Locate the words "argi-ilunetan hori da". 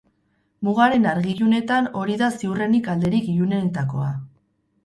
1.09-2.31